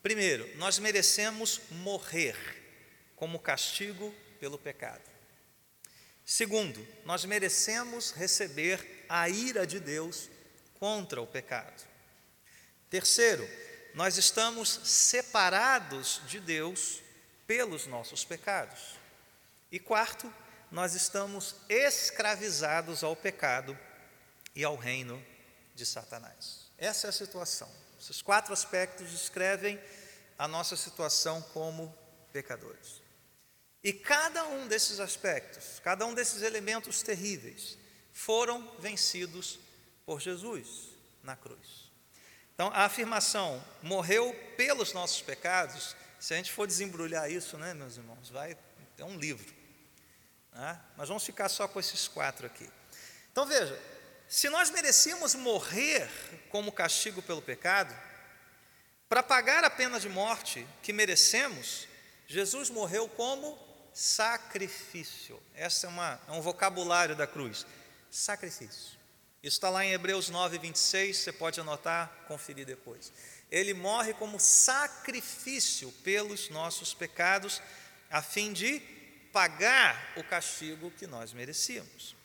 [0.03, 2.35] Primeiro, nós merecemos morrer
[3.15, 5.01] como castigo pelo pecado.
[6.25, 10.29] Segundo, nós merecemos receber a ira de Deus
[10.79, 11.83] contra o pecado.
[12.89, 13.47] Terceiro,
[13.93, 17.01] nós estamos separados de Deus
[17.47, 18.99] pelos nossos pecados.
[19.71, 20.31] E quarto,
[20.75, 23.79] nós estamos escravizados ao pecado
[24.53, 25.25] e ao reino
[25.73, 26.69] de Satanás.
[26.77, 27.71] Essa é a situação.
[27.97, 29.81] Esses quatro aspectos descrevem
[30.37, 31.97] a nossa situação como
[32.33, 33.01] pecadores.
[33.81, 37.77] E cada um desses aspectos, cada um desses elementos terríveis,
[38.11, 39.57] foram vencidos
[40.05, 40.89] por Jesus
[41.23, 41.89] na cruz.
[42.53, 47.95] Então, a afirmação morreu pelos nossos pecados, se a gente for desembrulhar isso, né, meus
[47.95, 48.57] irmãos, vai
[48.97, 49.64] é um livro.
[50.55, 50.79] Né?
[50.95, 52.67] Mas vamos ficar só com esses quatro aqui.
[53.31, 53.77] Então veja,
[54.27, 56.09] se nós merecíamos morrer
[56.49, 57.93] como castigo pelo pecado,
[59.09, 61.87] para pagar a pena de morte que merecemos,
[62.25, 63.59] Jesus morreu como
[63.93, 65.41] sacrifício.
[65.55, 67.65] Esse é, uma, é um vocabulário da cruz.
[68.09, 68.95] Sacrifício.
[69.43, 73.13] Isso está lá em Hebreus 9, 26, você pode anotar, conferir depois.
[73.51, 77.61] Ele morre como sacrifício pelos nossos pecados,
[78.09, 78.81] a fim de
[79.35, 82.15] pagar o castigo que nós merecíamos.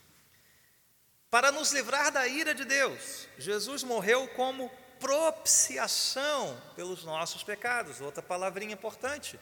[1.29, 4.71] Para nos livrar da ira de Deus, Jesus morreu como
[5.01, 8.01] propiciação pelos nossos pecados.
[8.01, 9.41] Outra palavrinha importante.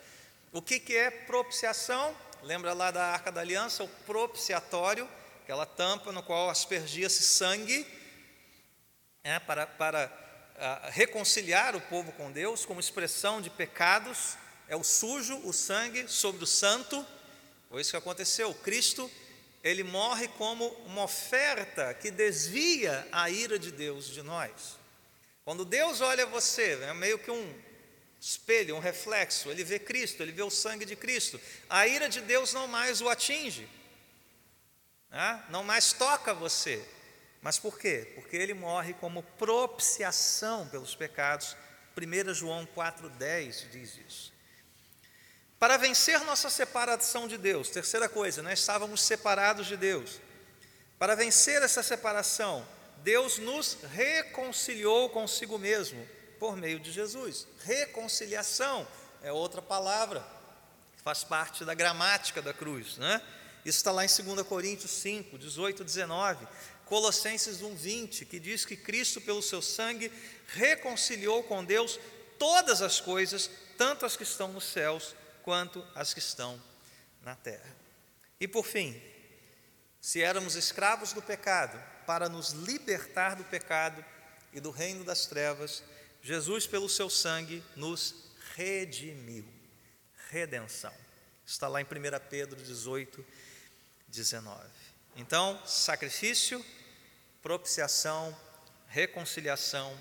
[0.50, 2.16] O que, que é propiciação?
[2.42, 5.06] Lembra lá da Arca da Aliança, o propiciatório,
[5.42, 7.86] aquela tampa no qual aspergia-se sangue
[9.22, 14.38] é, para, para uh, reconciliar o povo com Deus, como expressão de pecados.
[14.68, 17.06] É o sujo, o sangue sobre o santo
[17.68, 18.54] foi isso que aconteceu.
[18.54, 19.10] Cristo,
[19.62, 24.78] ele morre como uma oferta que desvia a ira de Deus de nós.
[25.44, 27.54] Quando Deus olha você, é meio que um
[28.20, 31.40] espelho, um reflexo, ele vê Cristo, ele vê o sangue de Cristo.
[31.68, 33.68] A ira de Deus não mais o atinge,
[35.10, 35.44] né?
[35.50, 36.84] não mais toca você.
[37.40, 38.12] Mas por quê?
[38.14, 41.56] Porque ele morre como propiciação pelos pecados.
[41.96, 44.37] 1 João 4,10 diz isso.
[45.58, 50.20] Para vencer nossa separação de Deus, terceira coisa, nós estávamos separados de Deus.
[51.00, 52.64] Para vencer essa separação,
[52.98, 56.06] Deus nos reconciliou consigo mesmo
[56.38, 57.48] por meio de Jesus.
[57.64, 58.86] Reconciliação
[59.20, 60.24] é outra palavra,
[61.02, 63.20] faz parte da gramática da cruz, né?
[63.64, 66.46] Isso está lá em 2 Coríntios 5, 18 19.
[66.84, 70.10] Colossenses 1, 20, que diz que Cristo, pelo seu sangue,
[70.46, 71.98] reconciliou com Deus
[72.38, 75.14] todas as coisas, tanto as que estão nos céus
[75.48, 76.62] quanto as que estão
[77.22, 77.74] na terra.
[78.38, 79.00] E por fim,
[79.98, 84.04] se éramos escravos do pecado, para nos libertar do pecado
[84.52, 85.82] e do reino das trevas,
[86.20, 89.48] Jesus, pelo seu sangue, nos redimiu.
[90.28, 90.92] Redenção.
[91.46, 91.88] Está lá em 1
[92.28, 93.24] Pedro 18,
[94.06, 94.68] 19.
[95.16, 96.62] Então, sacrifício,
[97.40, 98.38] propiciação,
[98.86, 99.98] reconciliação,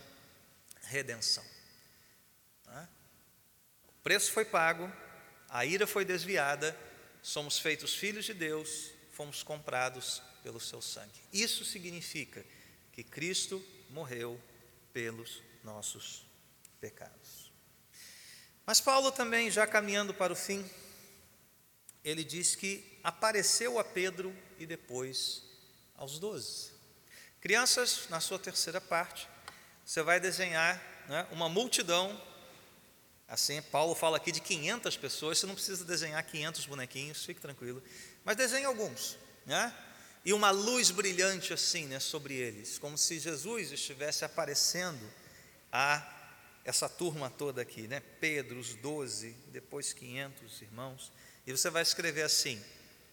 [0.81, 1.45] redenção.
[3.88, 4.91] O preço foi pago,
[5.49, 6.77] a ira foi desviada,
[7.21, 11.21] somos feitos filhos de Deus, fomos comprados pelo seu sangue.
[11.31, 12.45] Isso significa
[12.91, 14.41] que Cristo morreu
[14.93, 16.25] pelos nossos
[16.79, 17.51] pecados.
[18.65, 20.69] Mas Paulo também, já caminhando para o fim,
[22.03, 25.43] ele diz que apareceu a Pedro e depois
[25.95, 26.71] aos doze.
[27.39, 29.27] Crianças, na sua terceira parte,
[29.86, 32.21] você vai desenhar né, uma multidão
[33.27, 37.83] Assim, Paulo fala aqui de 500 pessoas, você não precisa desenhar 500 bonequinhos, fique tranquilo,
[38.23, 39.75] mas desenhe alguns, né?
[40.23, 45.05] E uma luz brilhante assim, né, sobre eles, como se Jesus estivesse aparecendo
[45.71, 46.13] a
[46.63, 48.01] essa turma toda aqui, né?
[48.19, 51.11] Pedro, os 12, depois 500 irmãos,
[51.45, 52.61] e você vai escrever assim: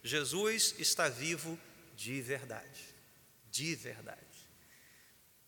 [0.03, 1.59] Jesus está vivo
[1.96, 2.94] de verdade.
[3.50, 4.20] De verdade.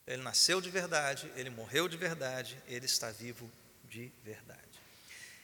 [0.07, 3.66] Ele nasceu de verdade, ele morreu de verdade, ele está vivo de
[4.23, 4.61] verdade.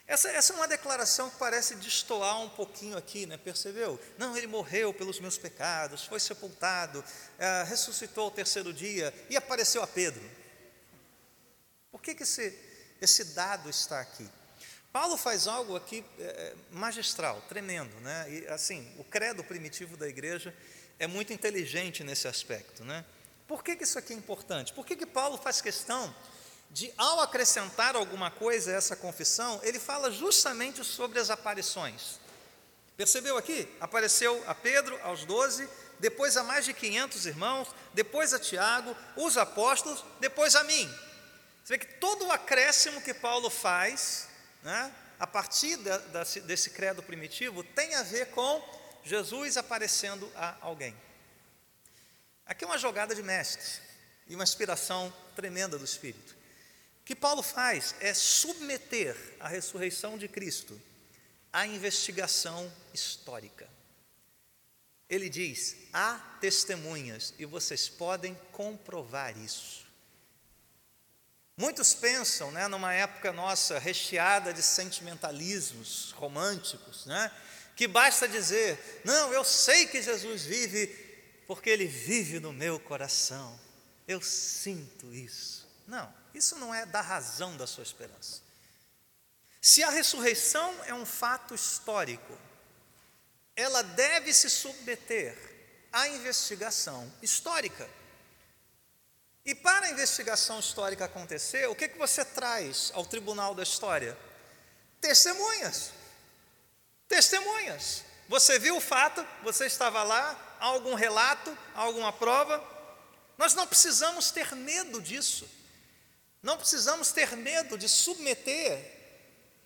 [0.06, 3.38] Essa, essa é uma declaração que parece destoar um pouquinho aqui, né?
[3.38, 3.98] percebeu?
[4.18, 7.02] Não, ele morreu pelos meus pecados, foi sepultado,
[7.38, 10.22] é, ressuscitou ao terceiro dia e apareceu a Pedro.
[11.90, 12.58] Por que, que esse,
[13.00, 14.28] esse dado está aqui?
[14.92, 18.26] Paulo faz algo aqui é, magistral, tremendo, né?
[18.28, 20.54] E assim, o credo primitivo da igreja
[20.98, 23.04] é muito inteligente nesse aspecto, né?
[23.46, 24.72] Por que, que isso aqui é importante?
[24.72, 26.14] Por que, que Paulo faz questão
[26.72, 32.18] de, ao acrescentar alguma coisa a essa confissão, ele fala justamente sobre as aparições?
[32.96, 33.68] Percebeu aqui?
[33.78, 39.36] Apareceu a Pedro aos doze, depois a mais de 500 irmãos, depois a Tiago, os
[39.36, 40.90] apóstolos, depois a mim.
[41.62, 44.28] Você vê que todo o acréscimo que Paulo faz
[44.62, 48.62] né, a partir da, da, desse credo primitivo, tem a ver com
[49.04, 50.96] Jesus aparecendo a alguém.
[52.46, 53.82] Aqui é uma jogada de mestre
[54.26, 56.41] e uma inspiração tremenda do Espírito.
[57.02, 60.80] O que Paulo faz é submeter a ressurreição de Cristo
[61.52, 63.68] à investigação histórica.
[65.08, 69.84] Ele diz: há testemunhas e vocês podem comprovar isso.
[71.56, 77.32] Muitos pensam, né, numa época nossa recheada de sentimentalismos românticos, né,
[77.74, 80.86] que basta dizer: Não, eu sei que Jesus vive,
[81.48, 83.58] porque Ele vive no meu coração,
[84.06, 85.68] eu sinto isso.
[85.86, 88.40] Não, isso não é da razão da sua esperança.
[89.60, 92.36] Se a ressurreição é um fato histórico,
[93.54, 95.36] ela deve se submeter
[95.92, 97.88] à investigação histórica.
[99.44, 104.16] E para a investigação histórica acontecer, o que, que você traz ao tribunal da história?
[105.00, 105.90] Testemunhas.
[107.08, 108.04] Testemunhas.
[108.28, 112.62] Você viu o fato, você estava lá, algum relato, alguma prova.
[113.36, 115.48] Nós não precisamos ter medo disso.
[116.42, 119.00] Não precisamos ter medo de submeter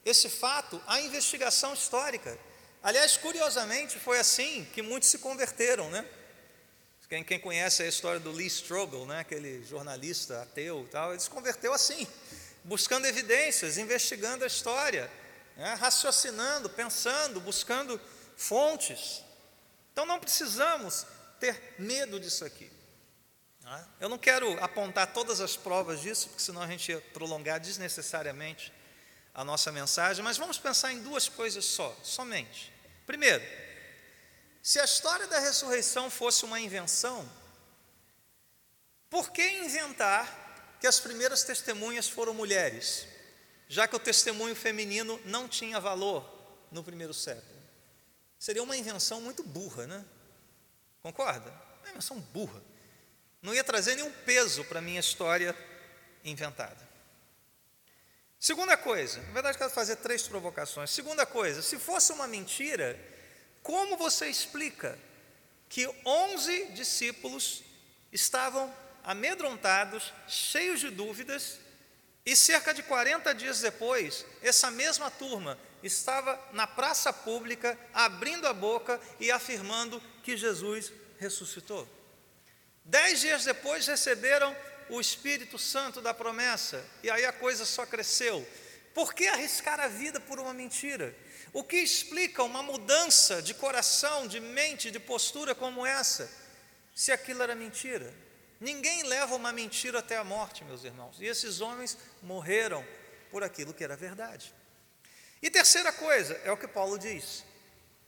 [0.05, 2.39] esse fato à investigação histórica.
[2.83, 6.07] Aliás, curiosamente, foi assim que muitos se converteram, né?
[7.09, 11.21] Quem, quem conhece a história do Lee Strobel, né, aquele jornalista ateu e tal, ele
[11.21, 12.07] se converteu assim,
[12.65, 15.09] buscando evidências, investigando a história,
[15.57, 18.01] né, raciocinando, pensando, buscando
[18.37, 19.23] fontes.
[19.93, 21.07] Então não precisamos
[21.39, 22.69] ter medo disso aqui.
[23.67, 23.85] Né.
[23.99, 28.73] Eu não quero apontar todas as provas disso, porque senão a gente ia prolongar desnecessariamente
[29.35, 32.73] a nossa mensagem, mas vamos pensar em duas coisas só, somente.
[33.05, 33.45] Primeiro,
[34.63, 37.29] se a história da ressurreição fosse uma invenção,
[39.11, 43.05] por que inventar que as primeiras testemunhas foram mulheres,
[43.69, 46.25] já que o testemunho feminino não tinha valor
[46.71, 47.57] no primeiro século?
[48.39, 50.05] Seria uma invenção muito burra, né?
[51.03, 51.51] Concorda?
[51.81, 52.63] Uma invenção burra.
[53.47, 55.57] Não ia trazer nenhum peso para a minha história
[56.25, 56.85] inventada.
[58.41, 60.91] Segunda coisa, na verdade, quero fazer três provocações.
[60.91, 62.99] Segunda coisa, se fosse uma mentira,
[63.63, 64.99] como você explica
[65.69, 67.63] que 11 discípulos
[68.13, 71.61] estavam amedrontados, cheios de dúvidas,
[72.27, 78.53] e cerca de 40 dias depois, essa mesma turma estava na praça pública, abrindo a
[78.53, 81.96] boca e afirmando que Jesus ressuscitou?
[82.87, 84.57] Dez dias depois receberam
[84.89, 88.47] o Espírito Santo da promessa, e aí a coisa só cresceu.
[88.95, 91.15] Por que arriscar a vida por uma mentira?
[91.53, 96.31] O que explica uma mudança de coração, de mente, de postura como essa,
[96.95, 98.15] se aquilo era mentira?
[98.61, 102.87] Ninguém leva uma mentira até a morte, meus irmãos, e esses homens morreram
[103.33, 104.55] por aquilo que era verdade.
[105.43, 107.45] E terceira coisa, é o que Paulo diz: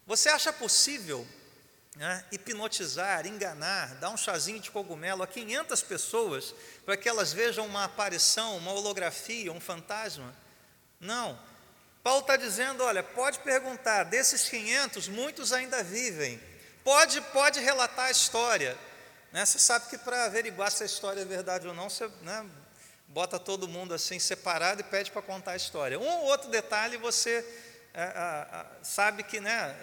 [0.07, 1.27] você acha possível
[1.99, 6.55] né, hipnotizar, enganar, dar um chazinho de cogumelo a 500 pessoas
[6.87, 10.33] para que elas vejam uma aparição, uma holografia, um fantasma?
[11.01, 11.37] Não,
[12.05, 16.41] Paulo está dizendo: olha, pode perguntar, desses 500, muitos ainda vivem.
[16.85, 18.79] Pode, pode relatar a história.
[19.33, 19.45] Né?
[19.45, 22.47] Você sabe que para averiguar se a história é verdade ou não, você né,
[23.09, 25.99] bota todo mundo assim separado e pede para contar a história.
[25.99, 27.45] Um ou outro detalhe você
[28.83, 29.75] sabe que né,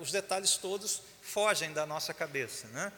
[0.00, 2.66] os detalhes todos fogem da nossa cabeça.
[2.68, 2.92] Né?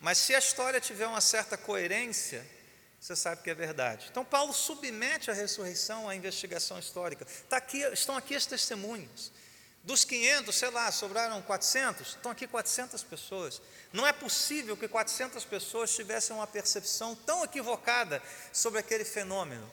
[0.00, 2.46] Mas se a história tiver uma certa coerência,
[3.00, 4.08] você sabe que é verdade.
[4.10, 7.26] Então, Paulo submete a ressurreição à investigação histórica.
[7.48, 9.32] Tá aqui, estão aqui os testemunhos.
[9.84, 13.62] Dos 500, sei lá, sobraram 400, estão aqui 400 pessoas.
[13.92, 19.70] Não é possível que 400 pessoas tivessem uma percepção tão equivocada sobre aquele fenômeno.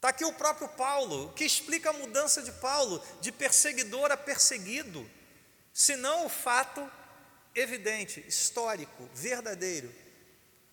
[0.00, 5.06] Está aqui o próprio Paulo, que explica a mudança de Paulo de perseguidor a perseguido,
[5.74, 6.90] senão o fato
[7.54, 9.94] evidente, histórico, verdadeiro,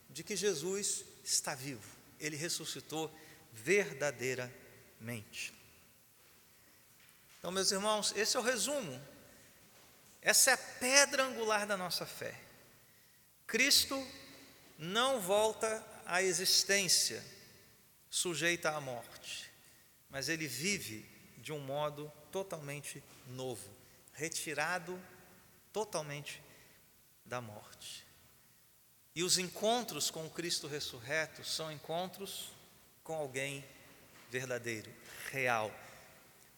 [0.09, 1.83] de que Jesus está vivo,
[2.21, 3.13] ele ressuscitou
[3.51, 5.53] verdadeiramente.
[7.37, 8.97] Então, meus irmãos, esse é o resumo.
[10.21, 12.33] Essa é a pedra angular da nossa fé.
[13.45, 14.07] Cristo
[14.77, 17.21] não volta à existência
[18.09, 19.49] sujeita à morte,
[20.09, 21.05] mas ele vive
[21.37, 23.69] de um modo totalmente novo,
[24.13, 24.99] retirado
[25.71, 26.41] totalmente
[27.25, 28.05] da morte.
[29.15, 32.51] E os encontros com o Cristo ressurreto são encontros
[33.03, 33.65] com alguém
[34.29, 34.91] verdadeiro,
[35.31, 35.71] real.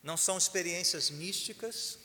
[0.03, 1.99] Não são experiências místicas.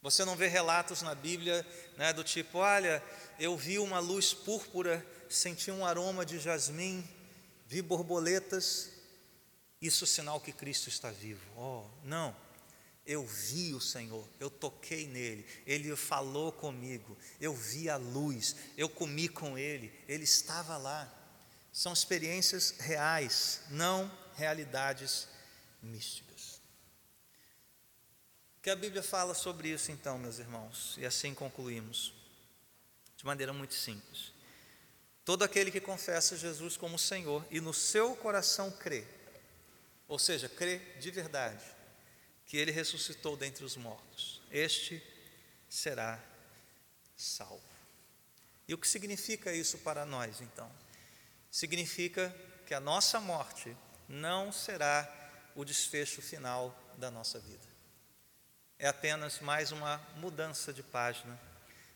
[0.00, 1.66] Você não vê relatos na Bíblia
[1.96, 3.02] né, do tipo: olha,
[3.38, 7.08] eu vi uma luz púrpura, senti um aroma de jasmim,
[7.72, 8.90] vi borboletas.
[9.80, 11.40] Isso é sinal que Cristo está vivo.
[11.56, 12.36] Oh, não.
[13.04, 18.88] Eu vi o Senhor, eu toquei nele, ele falou comigo, eu vi a luz, eu
[18.88, 21.12] comi com ele, ele estava lá.
[21.72, 25.26] São experiências reais, não realidades
[25.82, 26.60] místicas.
[28.58, 30.94] O que a Bíblia fala sobre isso então, meus irmãos?
[30.98, 32.12] E assim concluímos,
[33.16, 34.31] de maneira muito simples.
[35.24, 39.04] Todo aquele que confessa Jesus como Senhor e no seu coração crê,
[40.08, 41.64] ou seja, crê de verdade,
[42.44, 45.02] que ele ressuscitou dentre os mortos, este
[45.68, 46.22] será
[47.16, 47.62] salvo.
[48.66, 50.70] E o que significa isso para nós, então?
[51.50, 52.34] Significa
[52.66, 53.76] que a nossa morte
[54.08, 55.08] não será
[55.54, 57.66] o desfecho final da nossa vida.
[58.78, 61.38] É apenas mais uma mudança de página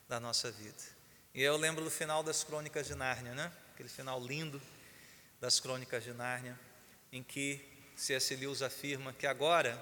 [0.08, 0.95] da nossa vida.
[1.36, 3.52] E eu lembro do final das Crônicas de Nárnia, né?
[3.74, 4.58] Aquele final lindo
[5.38, 6.58] das Crônicas de Nárnia,
[7.12, 7.62] em que
[7.94, 8.34] C.S.
[8.36, 9.78] Lewis afirma que agora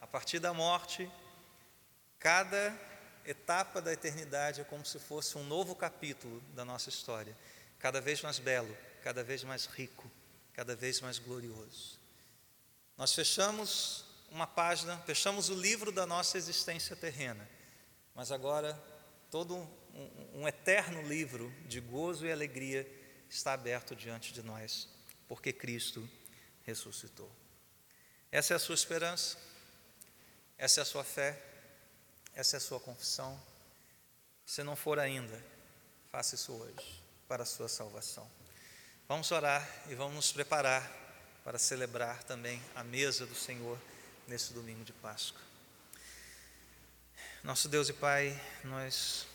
[0.00, 1.10] a partir da morte,
[2.20, 2.72] cada
[3.26, 7.36] etapa da eternidade é como se fosse um novo capítulo da nossa história,
[7.80, 10.08] cada vez mais belo, cada vez mais rico,
[10.52, 11.98] cada vez mais glorioso.
[12.96, 17.50] Nós fechamos uma página, fechamos o livro da nossa existência terrena,
[18.14, 18.80] mas agora
[19.32, 19.68] todo
[20.34, 22.86] um, eterno livro de gozo e alegria
[23.28, 24.88] está aberto diante de nós,
[25.28, 26.08] porque Cristo
[26.64, 27.30] ressuscitou.
[28.30, 29.36] Essa é a sua esperança?
[30.58, 31.40] Essa é a sua fé,
[32.34, 33.40] essa é a sua confissão.
[34.46, 35.42] Se não for ainda,
[36.10, 38.30] faça isso hoje para a sua salvação.
[39.08, 40.90] Vamos orar e vamos nos preparar
[41.44, 43.78] para celebrar também a mesa do Senhor
[44.28, 45.40] nesse domingo de Páscoa.
[47.42, 49.26] Nosso Deus e Pai, nós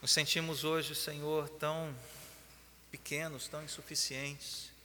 [0.00, 1.94] nos sentimos hoje, Senhor, tão
[2.90, 4.76] pequenos, tão insuficientes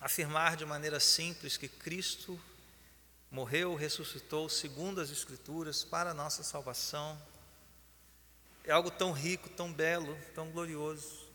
[0.00, 2.40] afirmar de maneira simples que Cristo
[3.30, 7.20] morreu, ressuscitou segundo as Escrituras para a nossa salvação.
[8.64, 11.26] É algo tão rico, tão belo, tão glorioso,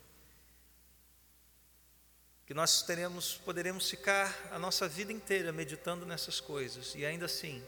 [2.46, 7.62] que nós teremos, poderemos ficar a nossa vida inteira meditando nessas coisas e ainda assim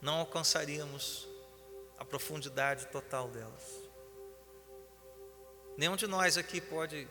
[0.00, 1.28] não alcançaríamos
[2.02, 3.88] a profundidade total delas.
[5.76, 7.06] Nenhum de nós aqui pode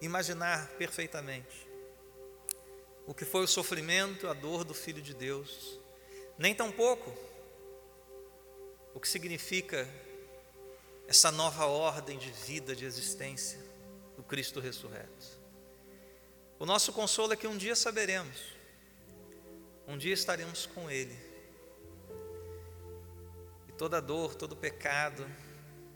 [0.00, 1.68] imaginar perfeitamente
[3.06, 5.78] o que foi o sofrimento, a dor do Filho de Deus,
[6.38, 7.14] nem tampouco
[8.94, 9.86] o que significa
[11.06, 13.60] essa nova ordem de vida, de existência
[14.16, 15.38] do Cristo ressurreto.
[16.58, 18.54] O nosso consolo é que um dia saberemos,
[19.86, 21.29] um dia estaremos com Ele,
[23.80, 25.26] toda dor, todo pecado,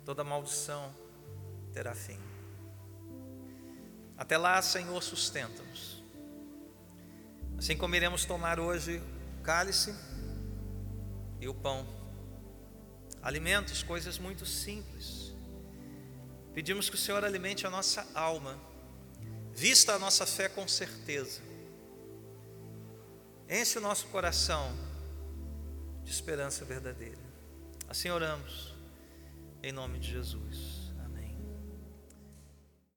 [0.07, 0.91] toda maldição
[1.71, 2.19] terá fim.
[4.17, 6.03] Até lá, Senhor, sustenta-nos.
[7.59, 9.03] Assim como iremos tomar hoje
[9.39, 9.95] o cálice
[11.39, 11.87] e o pão,
[13.21, 15.35] alimentos, coisas muito simples.
[16.55, 18.59] Pedimos que o Senhor alimente a nossa alma,
[19.53, 21.43] vista a nossa fé com certeza,
[23.47, 24.75] enche o nosso coração
[26.03, 27.24] de esperança verdadeira.
[27.95, 28.75] Assim oramos,
[29.63, 30.74] em nome de Jesus.